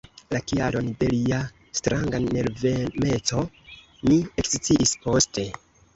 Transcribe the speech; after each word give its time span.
La 0.33 0.37
kialon 0.51 0.87
de 1.01 1.09
lia 1.11 1.41
stranga 1.81 2.21
nervemeco 2.23 3.45
mi 4.09 4.19
eksciis 4.45 4.99
poste. 5.05 5.47